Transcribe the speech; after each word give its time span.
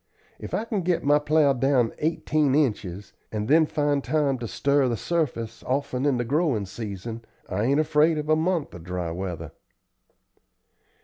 If 0.39 0.55
I 0.55 0.65
can 0.65 0.81
get 0.81 1.03
my 1.03 1.19
plow 1.19 1.53
down 1.53 1.93
eighteen 1.99 2.55
inches, 2.55 3.13
and 3.31 3.47
then 3.47 3.67
find 3.67 4.03
time 4.03 4.39
to 4.39 4.47
stir 4.47 4.87
the 4.87 4.97
surface 4.97 5.61
often 5.63 6.07
in 6.07 6.17
the 6.17 6.25
growin' 6.25 6.65
season, 6.65 7.23
I 7.47 7.65
ain't 7.65 7.79
afraid 7.79 8.17
of 8.17 8.27
a 8.27 8.35
month 8.35 8.73
of 8.73 8.83
dry 8.83 9.11
weather." 9.11 9.51